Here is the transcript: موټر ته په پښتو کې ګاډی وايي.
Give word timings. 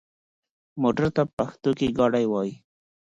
موټر 0.81 1.05
ته 1.15 1.21
په 1.27 1.31
پښتو 1.37 1.69
کې 1.77 1.87
ګاډی 1.97 2.25
وايي. 2.31 2.53